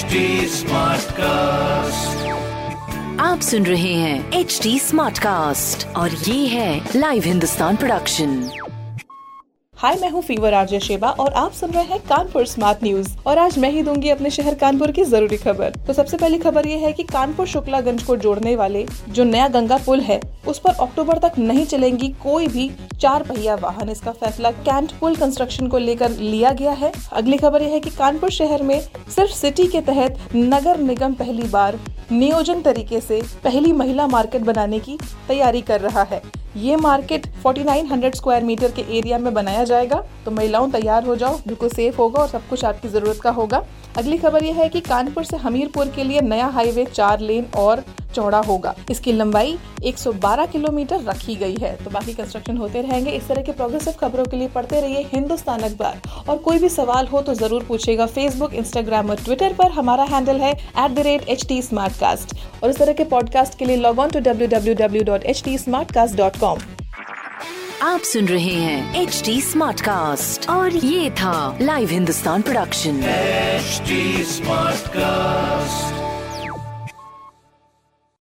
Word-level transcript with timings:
HD 0.00 0.60
cast 1.12 2.28
आप 3.20 3.40
सुन 3.40 3.66
रहे 3.66 3.92
हैं 3.94 4.32
एच 4.32 4.60
डी 4.62 4.78
स्मार्ट 4.78 5.18
कास्ट 5.18 5.86
और 5.96 6.10
ये 6.10 6.46
है 6.46 6.88
लाइव 6.96 7.22
हिंदुस्तान 7.22 7.76
प्रोडक्शन 7.76 8.50
हाय 9.74 9.96
मैं 10.00 10.10
हूँ 10.10 10.22
फीवर 10.22 10.54
आरजे 10.54 10.80
शेबा 10.80 11.10
और 11.10 11.32
आप 11.32 11.52
सुन 11.52 11.70
रहे 11.70 11.84
हैं 11.84 11.98
कानपुर 12.00 12.46
स्मार्ट 12.46 12.84
न्यूज़ 12.84 13.08
और 13.26 13.38
आज 13.38 13.58
मैं 13.58 13.70
ही 13.70 13.82
दूँगी 13.82 14.08
अपने 14.08 14.30
शहर 14.30 14.54
कानपुर 14.54 14.92
की 14.92 15.04
ज़रूरी 15.04 15.36
खबर। 15.36 15.70
तो 15.86 15.92
सबसे 15.92 16.16
पहली 16.16 16.38
खबर 16.38 16.66
ये 16.66 16.76
है 16.76 16.92
कि 16.92 17.02
कानपुर 17.02 17.46
शुक्लागंज 17.46 18.02
को 18.02 18.16
जोड़ने 18.16 18.56
वाले 18.56 18.86
जो 19.08 19.24
नया 19.24 19.48
गंगा 19.48 19.78
पुल 19.86 20.00
है 20.00 20.20
उस 20.48 20.58
पर 20.58 20.70
अक्टूबर 20.70 21.18
तक 21.18 21.38
नहीं 21.38 21.66
चलेंगी 21.66 22.08
कोई 22.22 22.48
भी 22.48 22.70
चार 23.00 23.22
पहिया 23.22 23.54
वाहन 23.54 23.90
इसका 23.90 24.12
फैसला 24.12 24.50
कैंट 24.50 24.92
पुल 24.92 25.14
कंस्ट्रक्शन 25.16 25.68
को 25.68 25.78
लेकर 25.78 26.10
लिया 26.10 26.50
गया 26.52 26.72
है। 26.72 26.92
अगली 27.12 27.36
खबर 27.36 27.62
यह 27.62 27.68
है 27.68 27.78
कि 27.80 27.90
कानपुर 27.90 28.30
शहर 28.30 28.62
में 28.62 28.80
सिर्फ़ 28.80 29.30
सिटी 29.32 29.66
के 29.66 29.80
तहत 29.80 30.18
नगर 30.34 30.78
निगम 30.80 31.14
पहली 31.14 31.48
बार 31.48 31.78
नियोजन 32.12 32.60
तरीके 32.62 33.00
से 33.00 33.20
पहली 33.44 33.72
महिला 33.72 34.06
मार्केट 34.06 34.42
बनाने 34.42 34.78
की 34.78 34.98
तैयारी 35.28 35.60
कर 35.62 35.80
रहा 35.80 36.02
है। 36.02 36.20
ये 36.56 36.76
मार्केट 36.76 37.26
4900 37.42 38.14
स्क्वायर 38.14 38.44
मीटर 38.44 38.70
के 38.72 38.82
एरिया 38.98 39.18
में 39.18 39.32
बनाया 39.34 39.64
जाएगा। 39.64 40.02
तो 40.24 40.30
महिलाओं 40.30 40.70
तैयार 40.70 41.04
हो 41.04 41.16
जाओ, 41.16 41.36
बिल्कुल 41.38 41.68
सेफ़ 41.68 41.96
होगा 41.96 42.20
और 42.20 42.28
सब 42.28 42.48
कुछ 42.48 42.64
आपकी 42.64 42.88
ज़रूरत 42.88 43.20
का 43.22 43.30
होगा। 43.30 43.62
अगली 43.98 44.18
खबर 44.18 44.44
यह 44.44 44.56
है 44.56 44.68
कि 44.68 44.80
कानपुर 44.82 45.24
से 45.24 45.36
हमीरपुर 45.38 45.88
के 45.96 46.04
लिए 46.04 46.20
नया 46.22 46.46
हाईवे 46.48 46.84
चार 46.86 47.20
लेन 47.20 47.46
और 47.56 47.84
चौड़ा 48.14 48.38
होगा। 48.40 48.74
इसकी 48.90 49.12
लंबाई 49.12 49.56
112 49.84 50.46
किलोमीटर 50.52 51.02
रखी 51.04 51.34
गई 51.36 51.56
है। 51.60 51.74
तो 51.84 51.90
बाकी 51.90 52.12
कंस्ट्रक्शन 52.14 52.56
होते 52.56 52.80
रहेंगे। 52.82 53.10
इस 53.10 53.28
तरह 53.28 53.42
के 53.42 53.52
प्रोग्रेसिव 53.52 53.94
खबरों 54.00 54.24
के 54.24 54.36
लिए 54.36 54.48
पढ़ते 54.54 54.80
रहिए 54.80 55.06
हिंदुस्तान 55.12 55.60
अखबार। 55.62 56.00
और 56.28 56.36
कोई 56.38 56.58
भी 56.58 56.68
सवाल 56.68 57.06
हो 57.06 57.22
तो 57.22 57.34
ज़रूर 57.34 57.64
पूछेगा 57.68 58.06
फेसबुक 58.08 58.54
इंस्टाग्राम 58.54 59.10
और 59.10 59.16
ट्विटर 59.24 59.52
पर। 59.58 59.70
हमारा 59.72 60.04
हैंडल 60.10 60.40
है 60.40 60.52
at 60.52 60.90
the 60.90 60.98
rate 61.06 61.28
H 61.28 61.46
T 61.48 61.60
और 62.62 62.70
इस 62.70 62.78
तरह 62.78 62.92
के 62.92 63.04
पॉडकास्ट 63.06 63.58
के 63.58 63.64
लिए 63.64 63.76
log 63.76 63.98
on 63.98 64.10
to 64.10 64.20
W 64.20 64.48
W 64.48 64.74
W 64.76 65.02
dot 65.04 65.24
H 65.24 65.42
T 65.44 65.58
smart 65.58 65.92
cast 65.92 66.16
dot 66.16 66.36
com 66.40 66.58
आप 67.82 68.00
सुन 68.04 68.26
रहे 68.28 68.54
हैं 68.54 69.02
एच 69.02 69.22
डी 69.26 69.40
स्मार्ट 69.40 69.80
कास्ट 69.80 70.48
और 70.50 70.76
ये 70.76 71.10
था 71.20 71.58
live 71.60 71.88
Hindustan 71.90 72.42
production 72.42 73.00
HD 73.60 73.96
Smartcast. 74.28 76.19